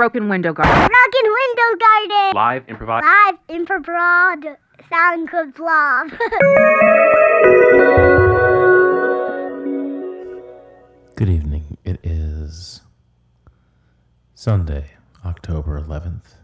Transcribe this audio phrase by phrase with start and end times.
[0.00, 0.74] Broken Window Garden.
[0.74, 2.34] Broken Window Garden.
[2.34, 3.04] Live improvised.
[3.04, 4.56] Live improv
[4.88, 6.18] sound club vlog.
[11.16, 11.76] Good evening.
[11.84, 12.80] It is
[14.34, 14.92] Sunday,
[15.22, 16.36] October 11th,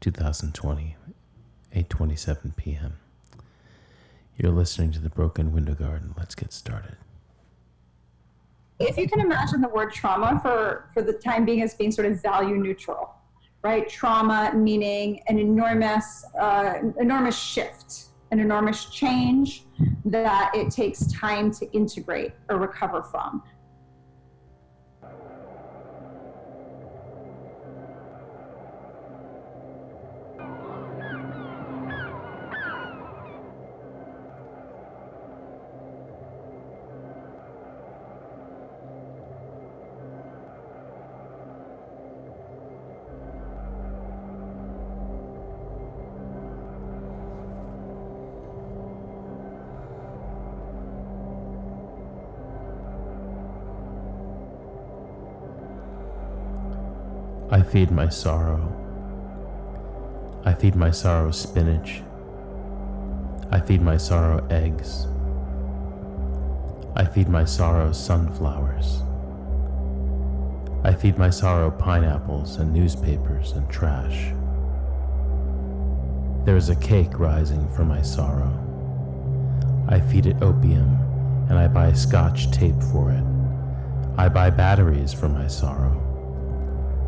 [0.00, 0.94] 2020,
[1.74, 2.98] 8:27 p.m.
[4.36, 6.14] You're listening to the Broken Window Garden.
[6.16, 6.98] Let's get started.
[8.88, 12.06] If you can imagine the word trauma for for the time being as being sort
[12.06, 13.14] of value neutral
[13.62, 13.88] right?
[13.88, 19.64] Trauma meaning an enormous uh, enormous shift an enormous change
[20.06, 23.42] that it takes time to integrate or recover from
[57.72, 58.70] feed my sorrow.
[60.44, 62.02] I feed my sorrow spinach.
[63.50, 65.06] I feed my sorrow eggs.
[66.94, 69.00] I feed my sorrow sunflowers.
[70.84, 74.34] I feed my sorrow pineapples and newspapers and trash.
[76.44, 78.52] There is a cake rising for my sorrow.
[79.88, 80.98] I feed it opium
[81.48, 83.24] and I buy scotch tape for it.
[84.18, 86.01] I buy batteries for my sorrow.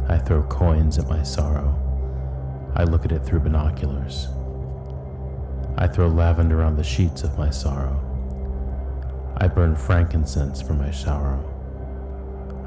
[0.09, 1.81] I throw coins at my sorrow.
[2.77, 4.29] I look at it through binoculars.
[5.79, 8.01] I throw lavender on the sheets of my sorrow.
[9.39, 11.43] I burn frankincense for my sorrow.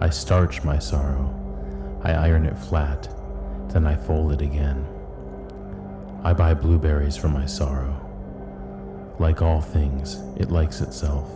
[0.01, 1.33] I starch my sorrow.
[2.03, 3.07] I iron it flat.
[3.69, 4.85] Then I fold it again.
[6.23, 8.03] I buy blueberries for my sorrow.
[9.19, 11.29] Like all things, it likes itself.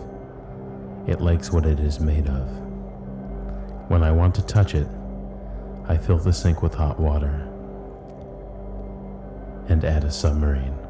[1.07, 2.47] It likes what it is made of.
[3.89, 4.87] When I want to touch it,
[5.87, 7.47] I fill the sink with hot water
[9.67, 10.80] and add a submarine.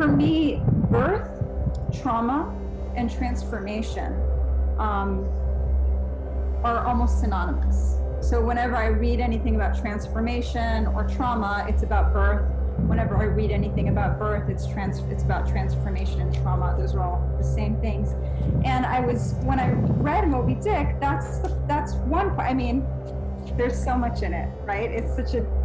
[0.00, 1.28] For me birth
[2.00, 2.50] trauma
[2.96, 4.14] and transformation
[4.78, 5.28] um,
[6.64, 7.98] are almost synonymous.
[8.22, 12.48] So whenever i read anything about transformation or trauma it's about birth.
[12.88, 16.74] Whenever i read anything about birth it's trans it's about transformation and trauma.
[16.78, 18.14] Those are all the same things.
[18.64, 22.86] And i was when i read moby dick that's the, that's one i mean
[23.58, 24.90] there's so much in it right?
[24.90, 25.59] It's such a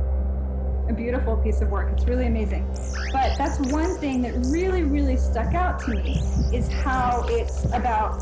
[0.88, 1.92] a beautiful piece of work.
[1.94, 2.66] It's really amazing.
[3.12, 6.22] But that's one thing that really, really stuck out to me
[6.54, 8.22] is how it's about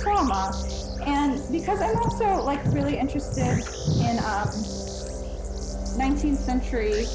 [0.00, 0.52] trauma.
[1.06, 3.58] And because I'm also like really interested
[4.00, 4.48] in um,
[5.98, 7.06] 19th century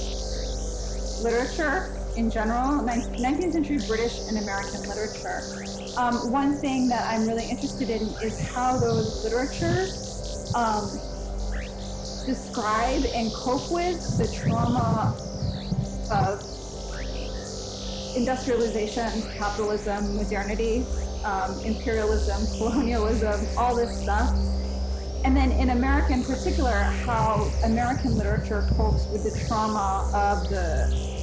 [1.24, 5.42] literature in general, 19th century British and American literature.
[5.98, 10.90] Um, one thing that I'm really interested in is how those literatures um,
[12.28, 15.16] describe and cope with the trauma
[16.12, 16.44] of
[18.18, 20.86] industrialization, capitalism, modernity,
[21.24, 24.36] um, imperialism, colonialism, all this stuff.
[25.24, 26.76] And then in America in particular,
[27.06, 31.18] how American literature copes with the trauma of the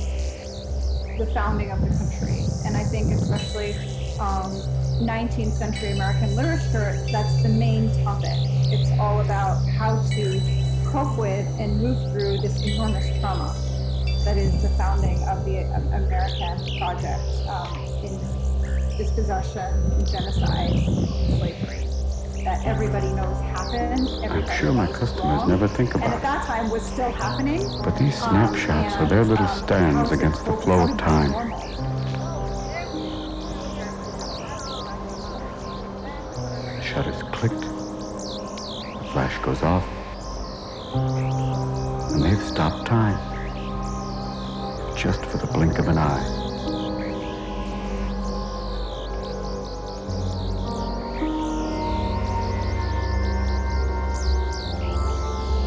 [1.18, 2.44] the founding of the country.
[2.66, 3.74] And I think especially
[4.18, 4.50] um,
[5.06, 8.32] 19th century American literature, that's the main topic.
[8.72, 10.63] It's all about how to
[10.94, 13.52] cope with and move through this enormous trauma
[14.24, 15.58] that is the founding of the
[15.92, 18.16] American project um, in
[18.96, 19.74] dispossession,
[20.06, 20.70] genocide,
[21.34, 21.88] slavery
[22.44, 24.08] that everybody knows happened.
[24.22, 27.10] Everybody I'm sure my customers wrong, never think about and at that time was still
[27.10, 27.58] happening.
[27.82, 31.32] But these Um, snapshots are their little um, stands to against the flow of time.
[36.76, 37.62] The shutters clicked.
[37.62, 39.84] The flash goes off.
[40.94, 43.18] And they've stopped time.
[44.96, 46.24] Just for the blink of an eye.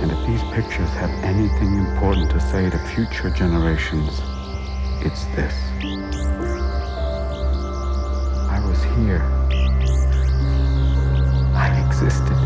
[0.01, 4.21] And if these pictures have anything important to say to future generations,
[5.03, 5.53] it's this.
[8.49, 9.23] I was here.
[11.53, 12.37] I existed.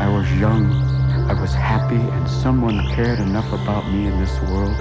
[0.00, 0.79] I was young.
[1.30, 4.76] I was happy, and someone cared enough about me in this world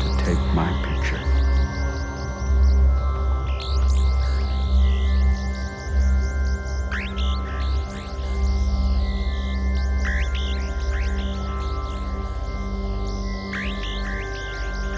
[0.00, 1.20] to take my picture.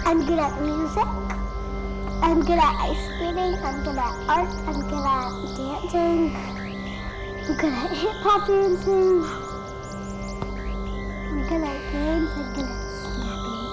[0.05, 1.07] I'm good at music.
[2.23, 3.59] I'm good at ice skating.
[3.61, 4.47] I'm good at art.
[4.67, 6.50] I'm good at dancing.
[7.43, 9.23] I'm good at hip hop dancing.
[11.29, 12.29] I'm good at games.
[12.37, 13.65] I'm good at snapping.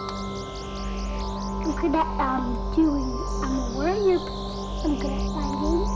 [1.65, 3.13] I'm good at um doing.
[3.45, 4.21] I'm a warrior.
[4.85, 5.88] I'm good at fighting,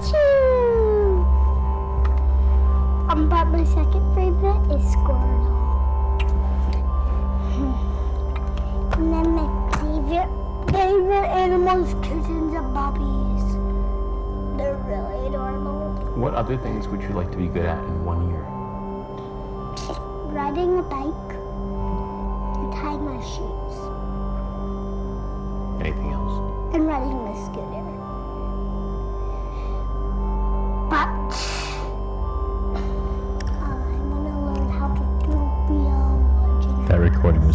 [0.00, 1.26] Pikachu.
[3.10, 5.58] Um, but my second favorite is Squirtle.
[8.92, 9.48] And then my
[9.78, 10.30] favorite
[10.72, 13.56] favorite animals, kittens and puppies.
[14.56, 15.90] They're really adorable.
[16.14, 18.46] What other things would you like to be good at in one year?
[20.32, 21.30] Riding a bike
[22.56, 23.74] and tying my shoes.
[25.80, 26.74] Anything else?
[26.74, 27.79] And riding my scooter.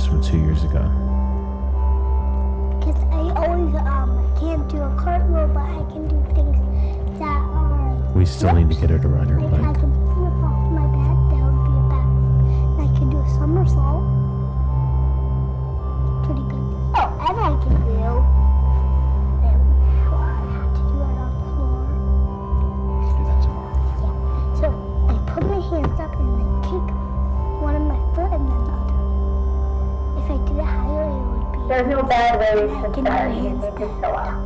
[0.06, 0.82] From two years ago.
[2.80, 7.96] Because I always um can't do a cartwheel, but I can do things that are.
[8.14, 9.80] We still need to get her to ride her I bike.
[9.80, 12.08] can flip off my bed, that would be a.
[12.78, 13.95] And I can do a somersault.
[31.76, 33.36] There's no bad way I to can start.
[33.36, 33.68] You need to
[34.00, 34.40] show up.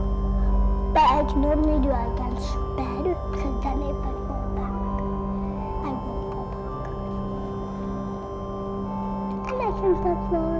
[0.95, 4.73] But I can only do it against bed because then if I fall back,
[5.85, 6.89] I won't fall back.
[9.45, 10.58] And I can flip floors.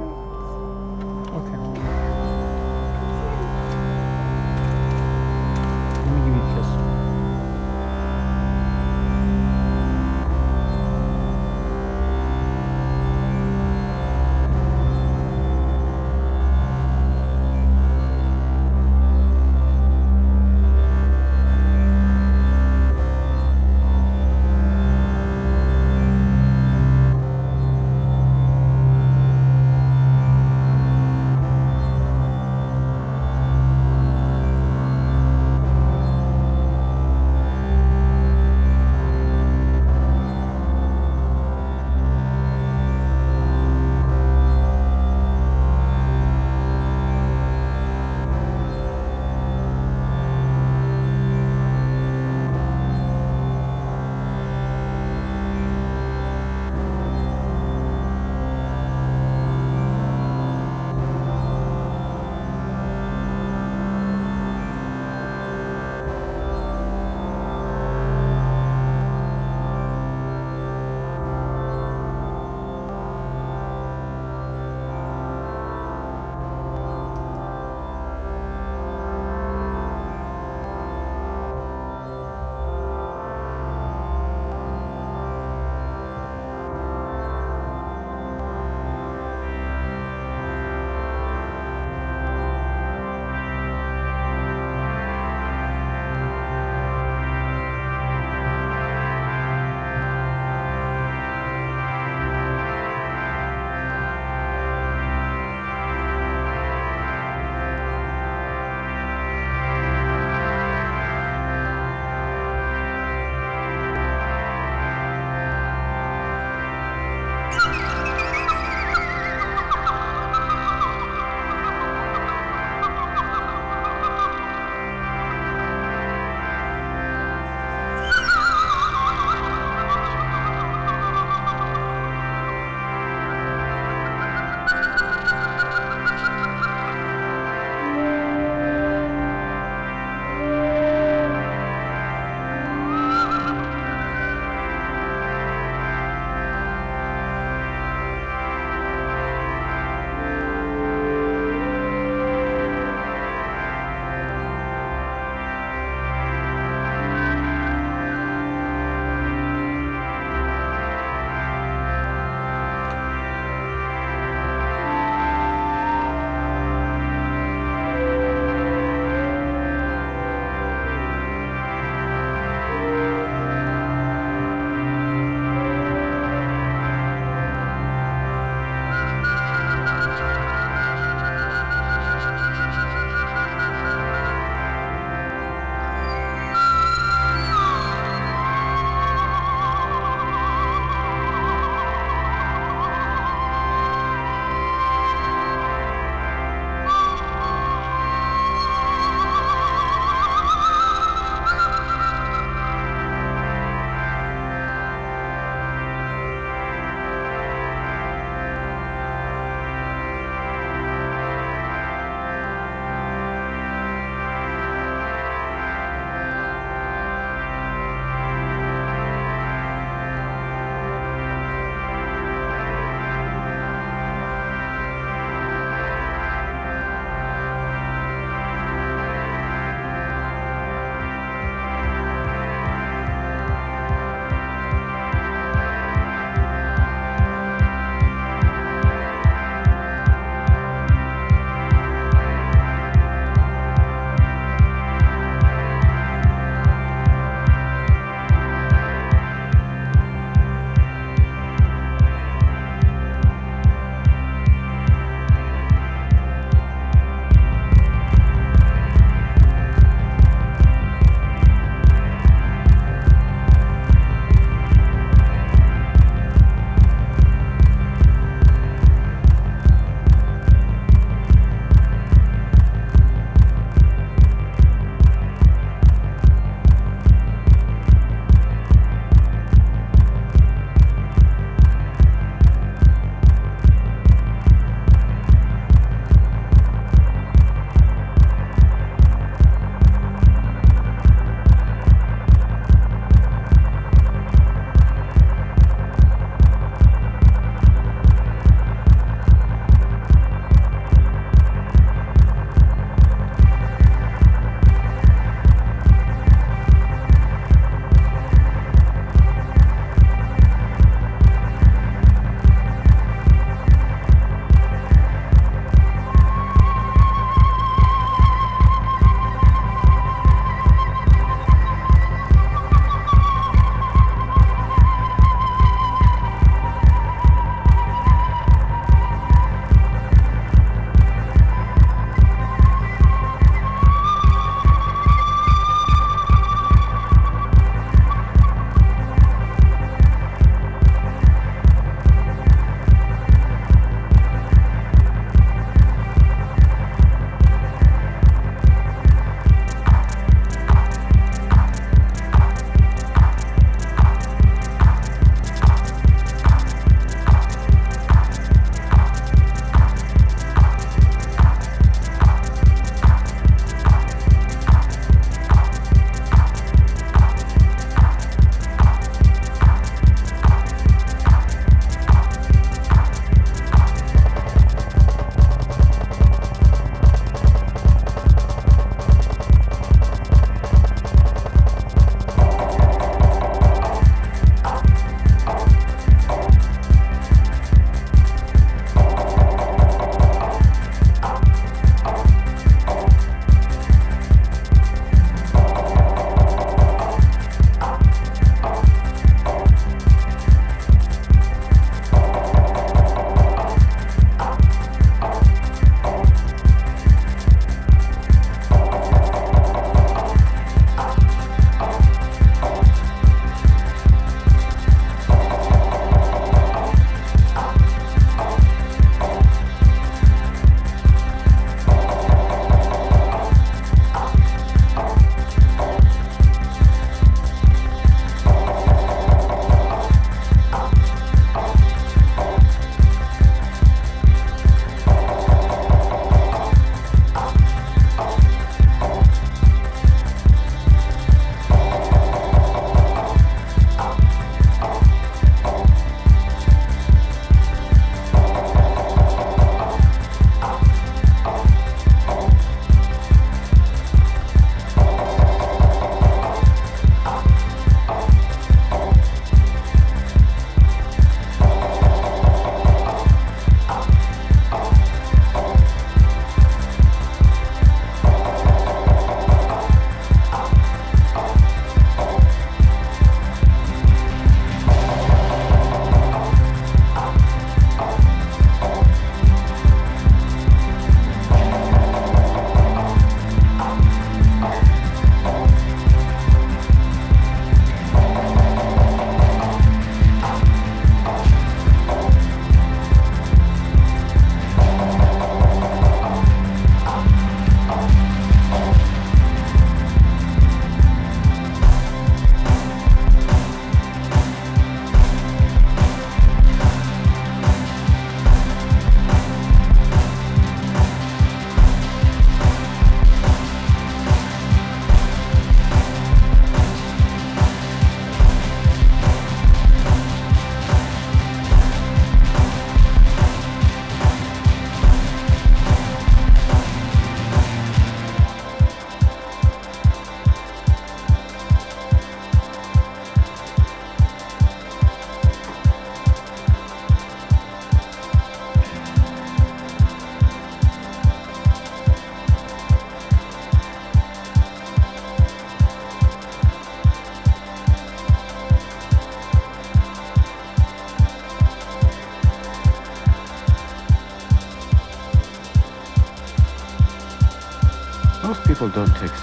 [558.80, 559.39] People don't take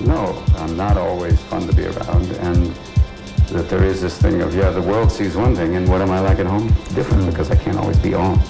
[0.00, 2.74] No, I'm not always fun to be around, and
[3.48, 6.10] that there is this thing of, yeah, the world sees one thing, and what am
[6.10, 6.68] I like at home?
[6.94, 8.40] Different, because I can't always be on.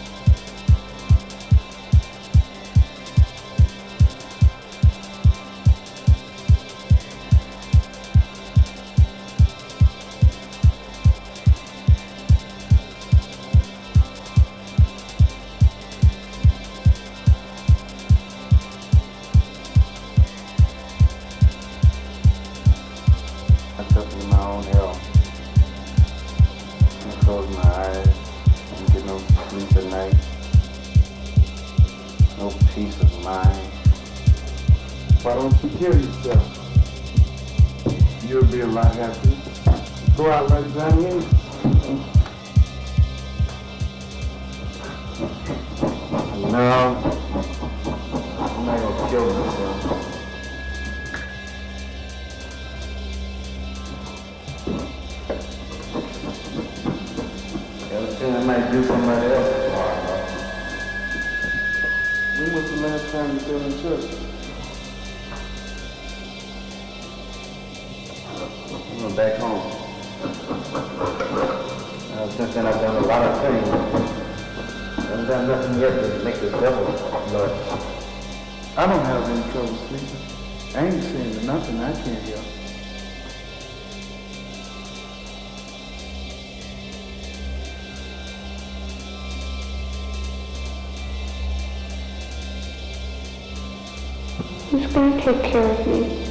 [94.70, 96.26] Who's gonna take care of me?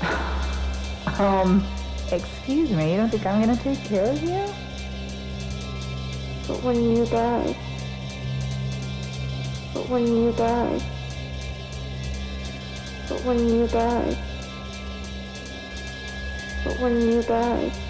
[1.20, 1.64] Um,
[2.10, 4.52] excuse me, you don't think I'm gonna take care of you?
[6.48, 7.56] But when you die.
[9.72, 10.80] But when you die.
[13.08, 14.18] But when you die.
[16.64, 17.83] But when you die.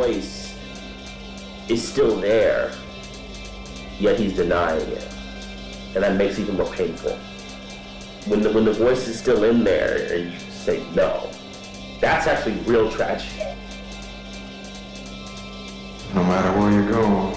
[0.00, 0.56] Voice
[1.68, 2.72] is still there,
[3.98, 5.06] yet he's denying it.
[5.94, 7.16] And that makes it even more painful.
[8.26, 11.30] When the, when the voice is still in there and you say no,
[12.00, 13.44] that's actually real tragedy.
[16.14, 17.29] No matter where you go,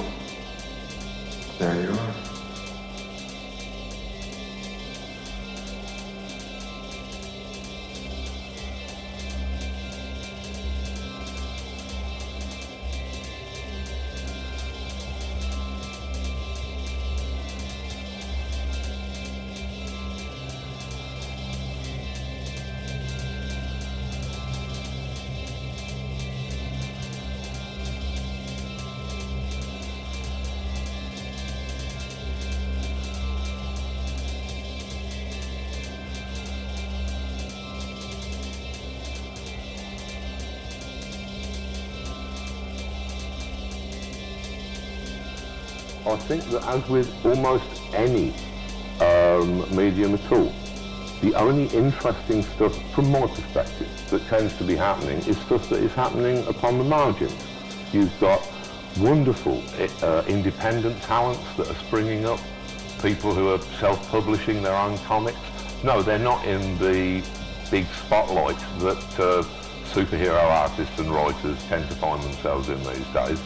[46.05, 48.33] I think that as with almost any
[48.99, 50.53] um, medium at all,
[51.21, 55.81] the only interesting stuff from my perspective that tends to be happening is stuff that
[55.81, 57.33] is happening upon the margins.
[57.93, 58.45] You've got
[58.99, 59.63] wonderful
[60.01, 62.39] uh, independent talents that are springing up,
[63.01, 65.39] people who are self-publishing their own comics.
[65.83, 67.23] No, they're not in the
[67.71, 69.43] big spotlight that uh,
[69.85, 73.39] superhero artists and writers tend to find themselves in these days.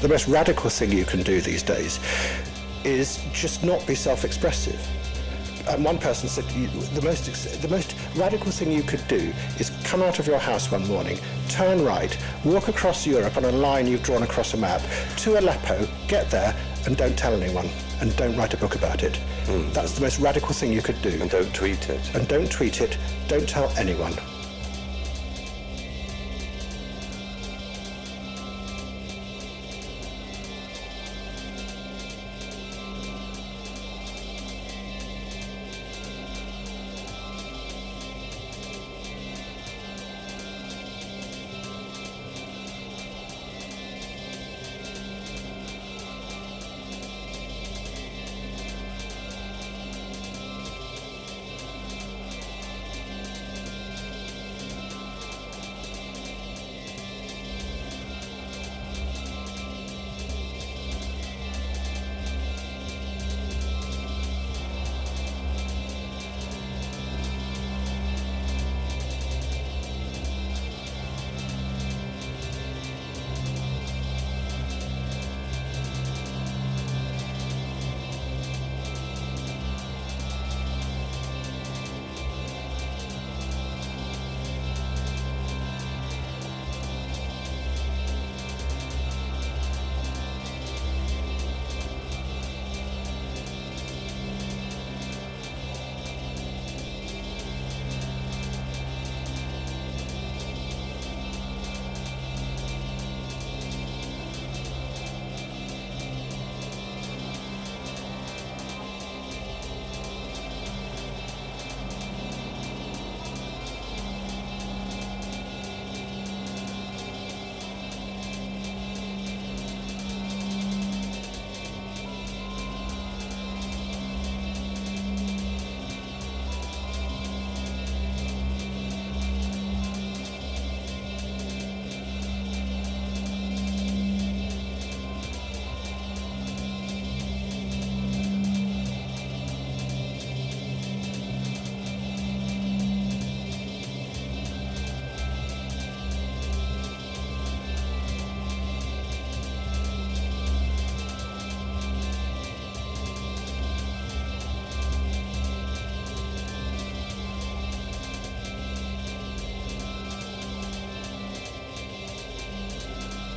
[0.00, 2.00] The most radical thing you can do these days
[2.84, 4.80] is just not be self-expressive.
[5.68, 10.02] And one person said the most the most radical thing you could do is come
[10.02, 14.02] out of your house one morning, turn right, walk across Europe on a line you've
[14.02, 14.80] drawn across a map
[15.18, 17.68] to Aleppo, get there, and don't tell anyone,
[18.00, 19.16] and don't write a book about it.
[19.44, 19.70] Hmm.
[19.72, 21.10] That's the most radical thing you could do.
[21.20, 22.14] And don't tweet it.
[22.14, 22.96] And don't tweet it.
[23.28, 24.14] Don't tell anyone.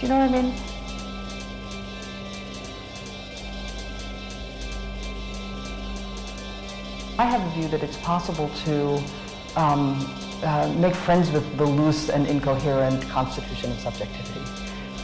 [0.04, 0.54] You know what I mean?
[7.18, 9.02] I have a view that it's possible to
[9.56, 10.14] um,
[10.44, 14.42] uh, make friends with the loose and incoherent constitution of subjectivity.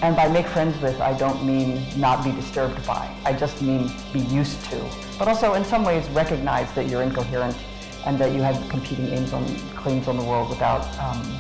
[0.01, 3.09] And by make friends with, I don't mean not be disturbed by.
[3.23, 4.85] I just mean be used to.
[5.17, 7.55] But also, in some ways, recognize that you're incoherent
[8.05, 9.45] and that you have competing aims on,
[9.77, 11.39] claims on the world without um,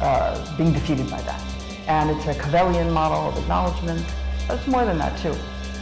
[0.00, 1.55] uh, being defeated by that.
[1.86, 4.04] And it's a Cavellian model of acknowledgement,
[4.48, 5.34] but it's more than that, too.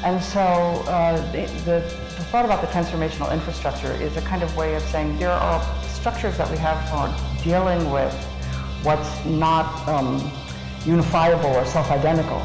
[0.04, 1.80] And so uh, the, the,
[2.16, 5.62] the thought about the transformational infrastructure is a kind of way of saying there are
[5.86, 8.14] structures that we have for dealing with
[8.82, 10.30] what's not um,
[10.84, 12.42] unifiable or self-identical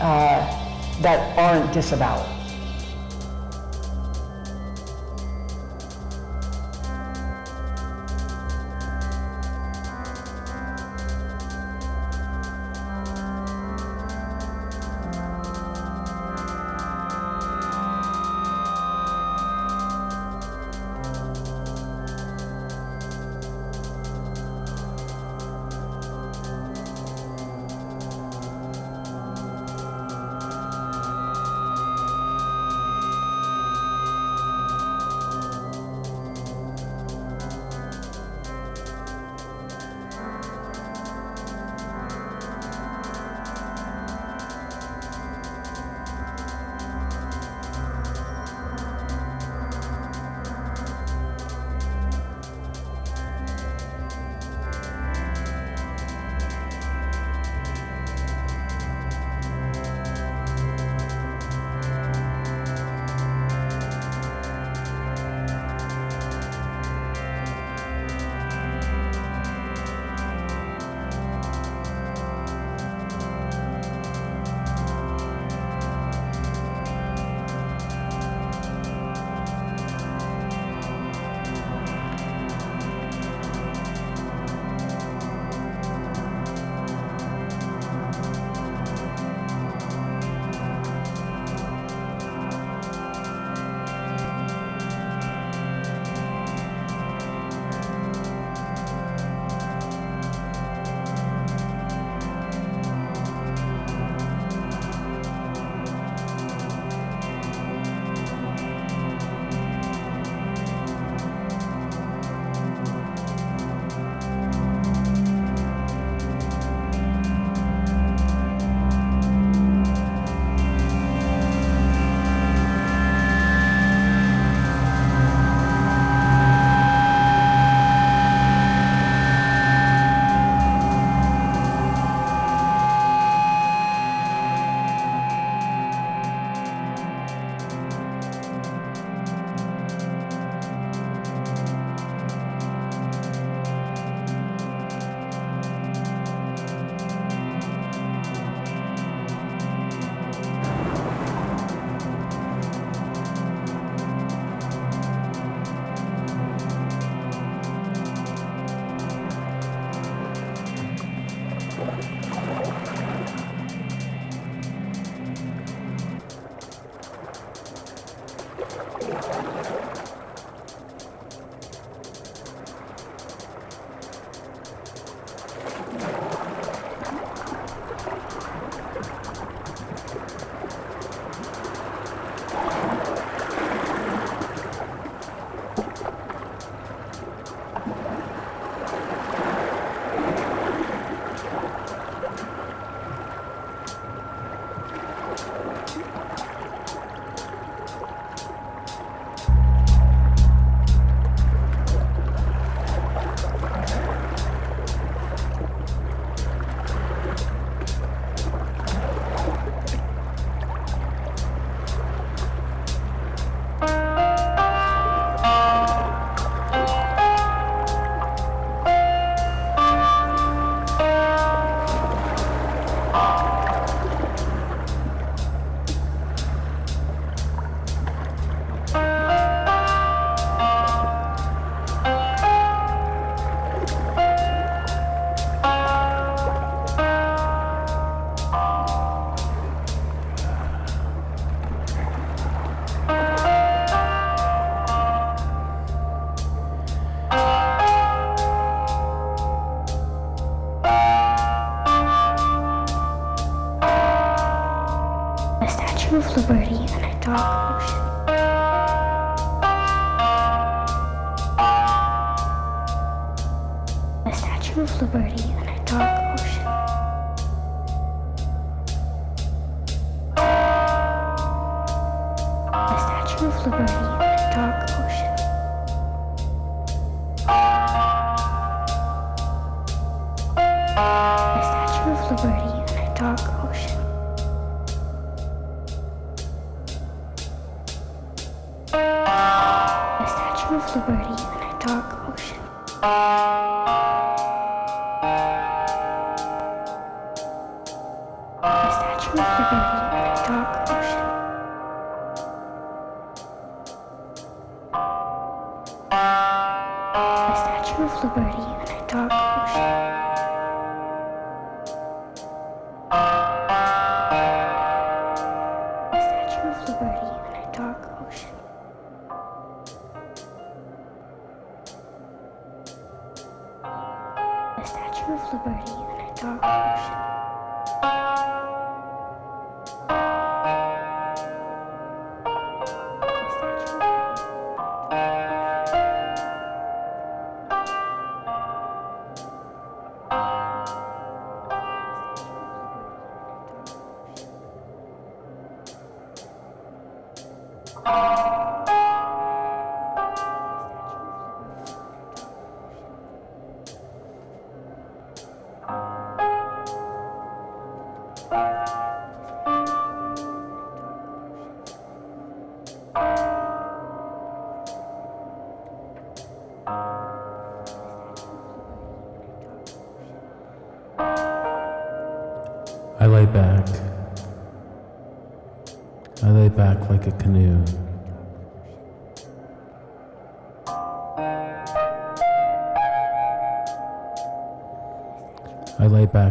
[0.00, 2.33] uh, that aren't disavowed.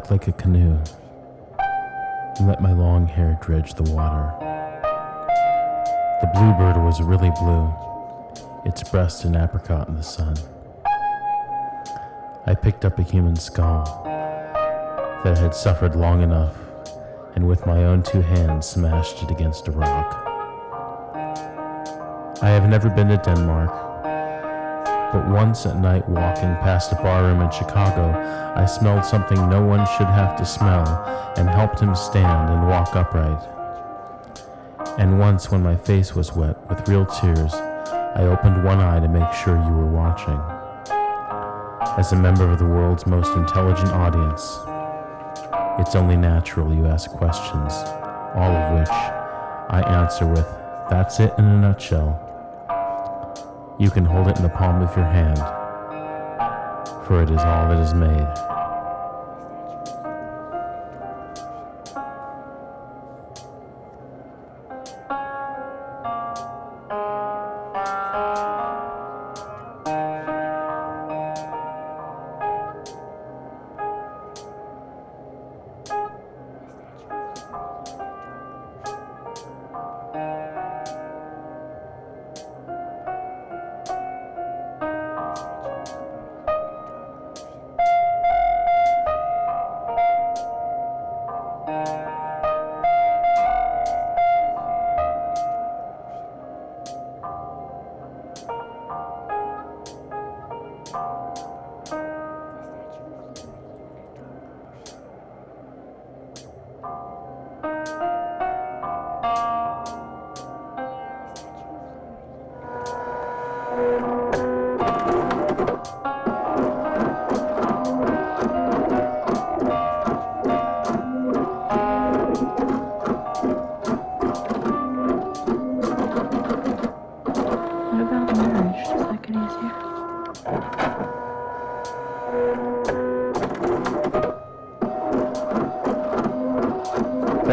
[0.03, 0.77] Back like a canoe
[2.37, 4.33] and let my long hair dredge the water.
[6.21, 7.73] The bluebird was really blue,
[8.65, 10.35] its breast an apricot in the sun.
[12.45, 13.83] I picked up a human skull
[15.23, 16.57] that had suffered long enough,
[17.35, 20.19] and with my own two hands smashed it against a rock.
[22.41, 23.92] I have never been to Denmark,
[25.13, 28.09] but once at night walking past a barroom in Chicago,
[28.55, 30.87] I smelled something no one should have to smell
[31.37, 33.47] and helped him stand and walk upright.
[34.97, 39.07] And once when my face was wet with real tears, I opened one eye to
[39.07, 40.39] make sure you were watching.
[41.95, 44.41] As a member of the world's most intelligent audience,
[45.79, 47.71] it's only natural you ask questions,
[48.33, 50.47] all of which I answer with,
[50.89, 52.22] That's it in a nutshell.
[53.79, 55.39] You can hold it in the palm of your hand,
[57.07, 58.52] for it is all that is made.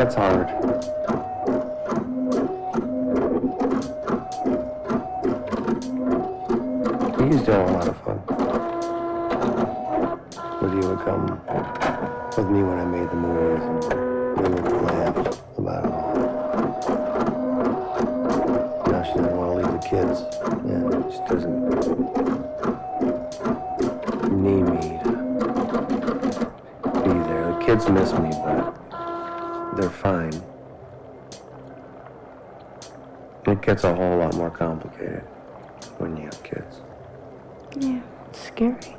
[0.00, 0.48] That's hard.
[7.40, 8.18] To have a lot of fun.
[10.60, 11.24] With you would come
[12.36, 13.62] with me when I made the movies,
[14.38, 15.16] and we would laugh
[15.58, 16.14] about it all.
[18.90, 20.16] Now she doesn't want to leave the kids.
[20.66, 21.59] Yeah, she doesn't
[33.70, 35.22] gets a whole lot more complicated
[35.98, 36.80] when you have kids.
[37.78, 38.96] Yeah, it's scary.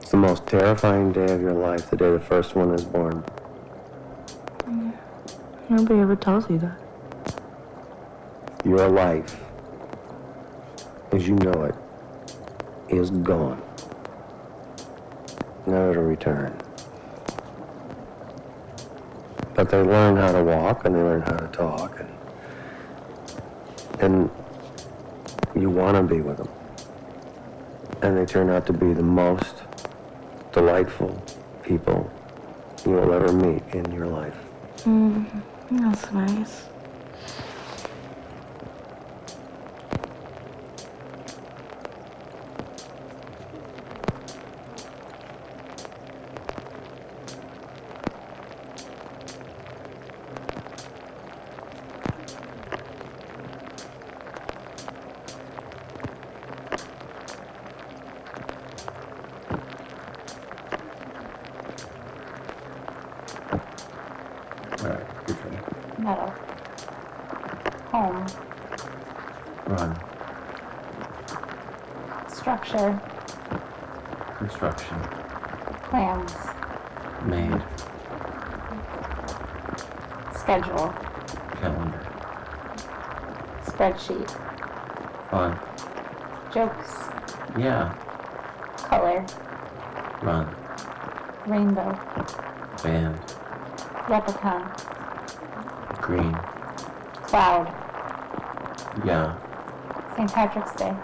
[0.00, 3.24] It's the most terrifying day of your life, the day the first one is born.
[5.68, 6.80] Nobody ever tells you that.
[8.64, 9.38] Your life,
[11.12, 11.76] as you know it,
[12.88, 13.62] is gone.
[15.64, 16.65] Never to return.
[19.56, 22.10] But they learn how to walk and they learn how to talk and
[24.00, 24.30] and
[25.54, 26.48] you want to be with them.
[28.02, 29.62] And they turn out to be the most
[30.52, 31.22] delightful
[31.62, 32.10] people
[32.84, 34.36] you will ever meet in your life.
[34.84, 36.64] Mm, that's nice.
[64.78, 66.04] All right, good for you.
[66.04, 66.34] Meadow.
[67.90, 68.26] Home.
[69.66, 69.98] Run.
[72.76, 73.00] Structure.
[74.36, 75.00] Construction.
[75.88, 76.34] Plans.
[77.24, 77.62] Made.
[80.34, 80.92] Schedule.
[81.58, 82.06] Calendar.
[83.64, 84.30] Spreadsheet.
[85.30, 85.58] Fun.
[86.52, 87.08] Jokes.
[87.58, 87.94] Yeah.
[88.76, 89.24] Color.
[90.20, 90.54] Run.
[91.46, 91.98] Rainbow.
[92.82, 93.18] Band.
[94.10, 94.70] Leprechaun.
[96.02, 96.34] Green.
[97.22, 97.72] Cloud.
[99.02, 99.34] Yeah.
[100.14, 100.30] St.
[100.30, 100.94] Patrick's Day.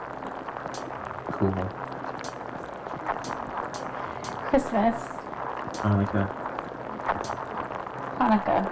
[1.43, 1.51] Cool.
[4.47, 4.95] Christmas.
[5.83, 6.31] Hanukkah.
[8.15, 8.63] Hanukkah.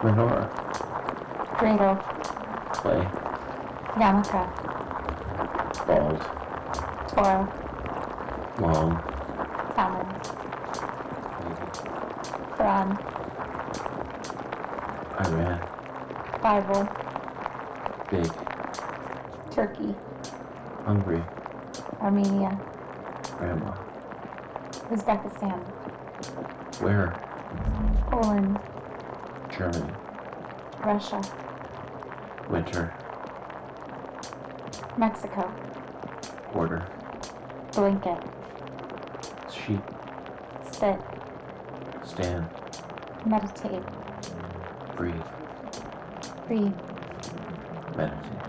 [0.00, 0.48] Menorah.
[1.60, 2.00] Dreidel.
[2.80, 3.04] Play.
[4.00, 4.40] Yarmulke.
[5.84, 6.20] Bald.
[7.12, 7.44] Torah.
[8.56, 8.96] Long.
[9.76, 10.08] Talmud.
[12.56, 12.88] Quran.
[15.20, 15.60] Iran.
[16.40, 16.88] Bible.
[18.08, 18.32] Big.
[19.52, 19.92] Turkey.
[20.88, 21.20] Hungry.
[22.02, 22.58] Armenia.
[23.38, 23.74] Grandma.
[24.90, 25.60] Uzbekistan.
[26.80, 27.14] Where?
[28.10, 28.58] Poland.
[29.56, 29.92] Germany.
[30.84, 31.22] Russia.
[32.50, 32.92] Winter.
[34.96, 35.48] Mexico.
[36.54, 36.84] Order.
[37.72, 38.18] Blanket.
[39.48, 39.82] Sheep.
[40.72, 41.00] Sit.
[42.04, 42.46] Stand.
[43.24, 43.82] Meditate.
[44.96, 45.14] Breathe.
[46.48, 46.74] Breathe.
[47.96, 48.42] Meditate.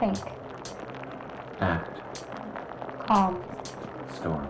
[0.00, 0.33] Think.
[1.60, 2.00] Act.
[3.06, 3.42] Calm.
[4.12, 4.48] Storm.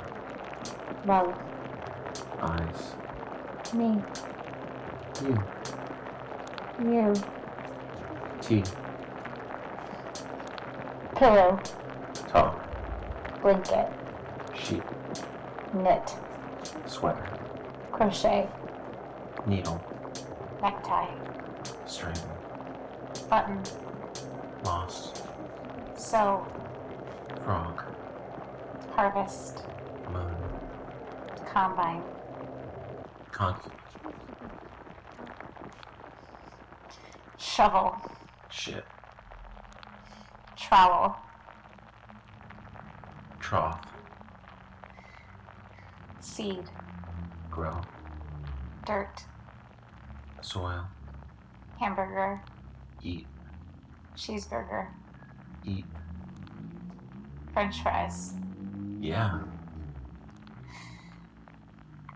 [1.07, 1.35] Love.
[2.41, 2.95] Eyes.
[3.75, 4.03] Me.
[5.23, 5.43] You.
[6.83, 7.15] You.
[8.41, 8.63] Tea.
[11.17, 11.61] Pillow.
[12.29, 12.65] Talk.
[13.43, 13.93] Blanket.
[14.55, 14.83] Sheet.
[15.75, 16.15] Knit.
[16.87, 17.29] Sweater.
[17.93, 18.49] Crochet.
[19.47, 19.81] Needle.
[20.63, 21.13] Necktie.
[21.87, 22.17] String.
[23.29, 23.63] Button.
[24.65, 25.23] Lost.
[25.97, 26.47] Sew.
[29.05, 29.63] Harvest.
[30.11, 30.35] Moon.
[31.53, 32.03] Combine.
[33.33, 33.55] Con.
[37.37, 37.97] Shovel.
[38.49, 38.83] Shit.
[40.57, 41.15] Trowel.
[43.41, 43.79] Trough.
[46.21, 46.71] Seed.
[47.51, 47.79] Grow.
[48.87, 49.23] Dirt.
[50.41, 50.87] Soil.
[51.79, 52.41] Hamburger.
[53.03, 53.27] Eat.
[54.17, 54.87] Cheeseburger.
[55.63, 55.85] Eat.
[57.53, 58.33] French fries.
[59.05, 59.41] Yeah.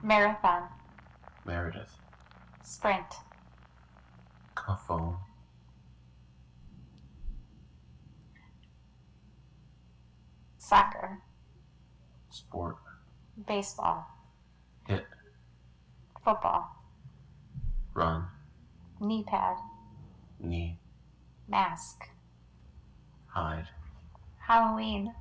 [0.02, 0.62] Marathon.
[1.44, 1.92] Meredith.
[2.64, 3.04] Sprint.
[4.86, 5.18] Phone.
[10.56, 11.18] Soccer.
[12.30, 12.76] Sport.
[13.46, 14.06] Baseball.
[14.86, 15.04] Hit.
[16.24, 16.74] Football.
[17.92, 18.24] Run.
[18.98, 19.56] Knee pad.
[20.40, 20.78] Knee.
[21.48, 22.04] Mask.
[23.26, 23.68] Hide.
[24.38, 25.12] Halloween.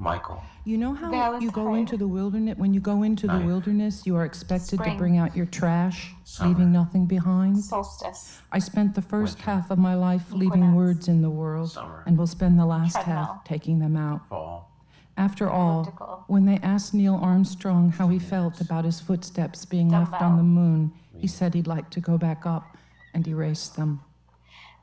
[0.00, 0.42] Michael.
[0.64, 2.56] You know how you go into the wilderness?
[2.56, 3.44] When you go into the Knife.
[3.46, 4.92] wilderness, you are expected Spring.
[4.92, 6.48] to bring out your trash, Summer.
[6.48, 7.58] leaving nothing behind.
[7.62, 8.40] Solstice.
[8.50, 9.50] I spent the first Winter.
[9.50, 10.74] half of my life leaving Equinox.
[10.76, 12.02] words in the world, Summer.
[12.06, 13.16] and will spend the last Treadmill.
[13.16, 14.26] half taking them out.
[14.28, 14.70] Fall.
[15.18, 16.24] After all, Elliptical.
[16.28, 20.42] when they asked Neil Armstrong how he felt about his footsteps being left on the
[20.42, 22.74] moon, he said he'd like to go back up
[23.12, 24.00] and erase them.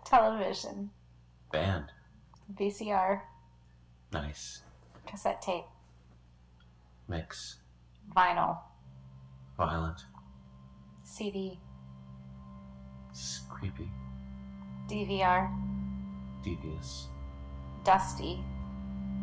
[0.06, 0.92] Television.
[1.52, 1.86] Band.
[2.54, 3.22] VCR.
[4.14, 4.62] Nice.
[5.08, 5.66] Cassette tape.
[7.08, 7.58] Mix.
[8.16, 8.58] Vinyl.
[9.58, 10.06] Violent.
[11.04, 11.60] CD.
[13.50, 13.90] Creepy.
[14.88, 15.50] DVR.
[16.44, 17.08] Devious.
[17.84, 18.44] Dusty.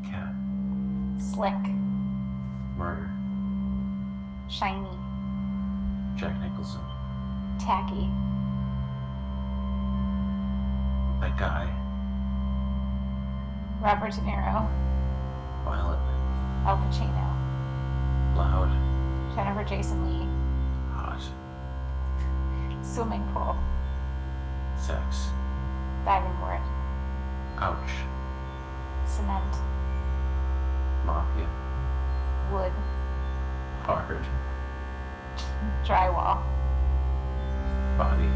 [0.05, 0.35] Cat.
[1.19, 1.55] Slick.
[2.77, 3.11] Murder.
[4.49, 4.89] Shiny.
[6.17, 6.81] Jack Nicholson.
[7.61, 8.11] Tacky.
[11.21, 11.71] That guy.
[13.81, 14.69] Robert De Niro.
[15.65, 16.01] Violent.
[16.67, 17.27] Al Pacino.
[18.37, 18.71] Loud.
[19.35, 20.29] Jennifer Jason Leigh.
[20.95, 21.23] Hot.
[22.83, 23.57] Swimming pool.
[24.77, 25.31] Sex.
[26.05, 26.61] Diving board.
[27.59, 27.93] Ouch.
[29.07, 29.55] Cement.
[31.07, 31.49] Mafia.
[32.53, 32.73] Wood.
[33.85, 34.25] Hard.
[35.85, 36.43] Drywall.
[37.97, 38.29] Body.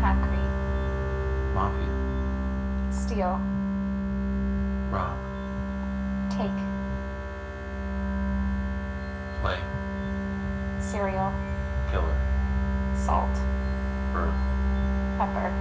[0.00, 0.54] Concrete.
[1.54, 2.92] Mafia.
[2.92, 3.40] Steel.
[4.90, 5.33] Rob.
[6.36, 6.50] Take.
[9.40, 9.60] Play.
[10.80, 11.32] Cereal.
[11.92, 12.16] Killer.
[12.96, 13.30] Salt.
[14.16, 14.34] Earth.
[15.16, 15.52] Pepper.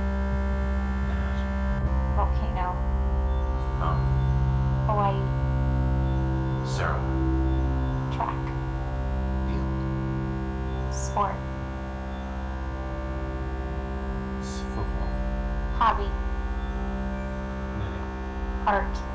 [1.10, 1.38] Nat.
[2.16, 2.74] Volcano.
[3.78, 4.00] Mom.
[4.88, 5.22] Hawaii.
[6.66, 7.00] Sarah.
[8.16, 8.44] Track.
[9.46, 10.92] Field.
[10.92, 11.36] Sport.
[14.74, 15.12] Football.
[15.78, 16.10] Hobby.
[17.78, 18.08] Knitting.
[18.66, 19.13] Art.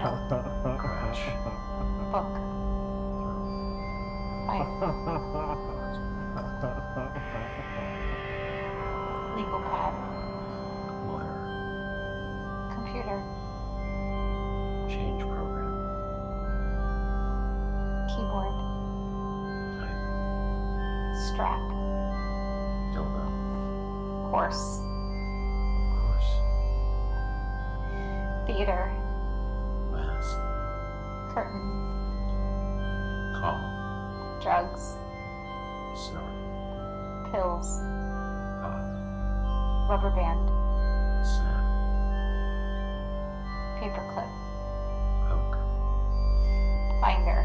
[0.00, 1.28] Crash.
[2.10, 2.32] Book.
[4.46, 4.64] Fire.
[9.36, 9.92] Legal pad.
[11.06, 11.36] Lawyer.
[12.72, 13.18] Computer.
[14.88, 15.74] Change program.
[18.08, 18.56] Keyboard.
[19.80, 20.00] Type.
[21.28, 21.60] Strap.
[22.94, 23.24] Dildo.
[24.30, 24.80] Horse.
[25.92, 26.30] Of course.
[28.46, 28.90] Theater.
[31.40, 31.52] Mask.
[31.52, 33.34] Curtain.
[33.40, 33.60] Call.
[34.42, 34.96] Drugs.
[35.96, 36.34] Snort.
[37.32, 37.80] Pills.
[38.60, 38.84] Pop.
[39.90, 40.48] Rubber band.
[41.26, 41.64] Snap.
[43.80, 44.30] Paperclip.
[45.28, 45.58] Poke.
[47.00, 47.44] Binder.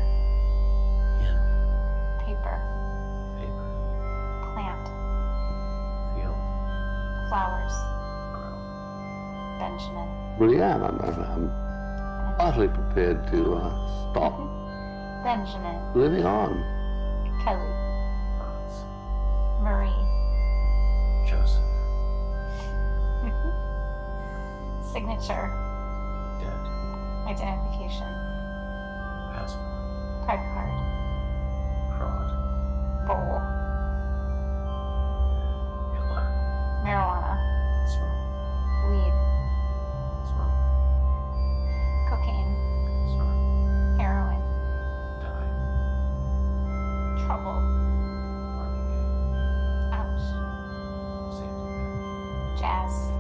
[1.22, 1.38] In.
[2.26, 2.60] Paper.
[3.40, 3.68] Paper.
[4.54, 4.88] Plant.
[6.16, 6.40] Field.
[7.30, 7.76] Flowers.
[8.34, 8.56] Grow.
[9.60, 10.10] Benjamin.
[10.38, 11.65] Well, yeah, I'm, I'm, I'm
[12.46, 14.38] utterly prepared to uh, stop
[15.24, 15.82] Benjamin.
[15.96, 16.54] living on.
[17.44, 17.74] Kelly.
[18.38, 18.84] Thoughts.
[19.64, 19.90] Marie.
[21.28, 21.64] Joseph.
[24.94, 25.55] Signature.
[52.66, 53.15] Pin.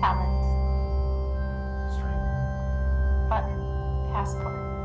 [0.00, 0.30] Talent.
[1.92, 2.22] String.
[3.28, 3.58] Button.
[4.12, 4.77] Passport.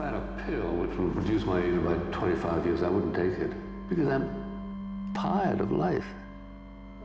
[0.00, 3.14] If I had a pill which would reduce my age by 25 years, I wouldn't
[3.14, 3.52] take it
[3.90, 6.06] because I'm tired of life.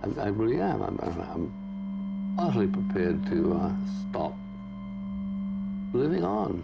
[0.01, 0.81] I, I really am.
[0.81, 3.71] I'm, I'm, utterly prepared to uh,
[4.09, 4.33] stop
[5.91, 6.63] living on.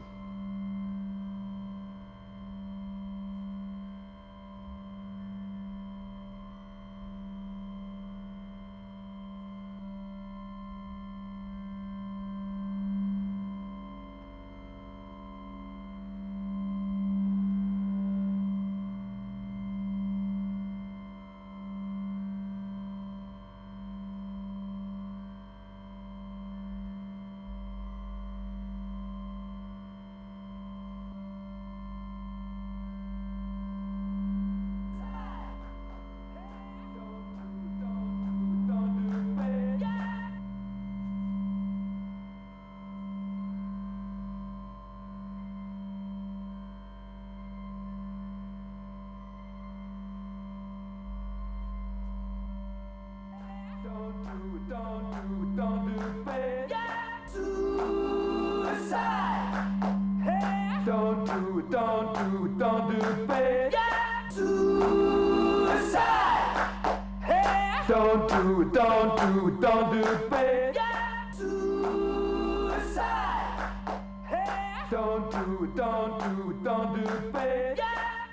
[74.92, 77.78] Don't do it, don't do it, don't do it, babe.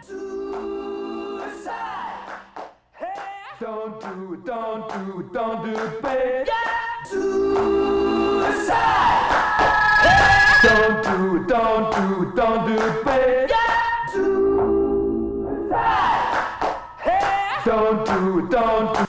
[0.05, 1.61] Suicide.
[2.95, 3.15] Hey.
[3.61, 6.49] Don't do it, don't do it, don't do it, babe.
[7.07, 8.75] Suicide.
[10.65, 13.51] Don't do it, don't do it, don't do it, babe.
[14.13, 15.29] Suicide.
[17.65, 19.08] Don't do it, don't do it.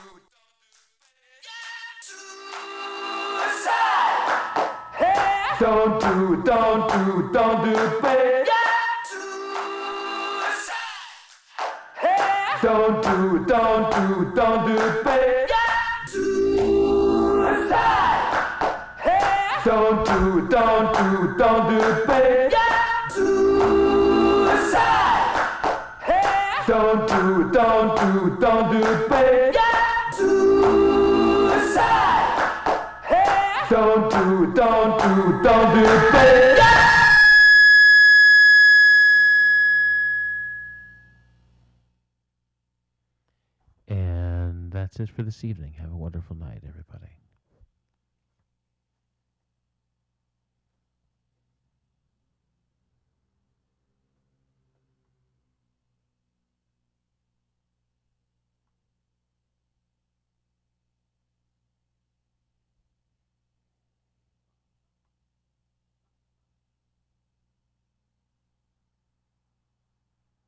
[12.62, 15.48] Don't do it, don't do it, don't do it, babe.
[16.06, 17.30] Suicide.
[19.64, 22.52] Don't do it, don't do it, don't do it, babe.
[23.10, 24.60] Suicide.
[26.68, 29.54] Don't do it, don't do it, don't do it, babe.
[30.12, 31.30] Suicide.
[33.70, 36.58] Don't do it, don't do it, don't do it, babe.
[43.92, 45.74] And it for this evening.
[45.78, 47.12] Have a wonderful night, everybody.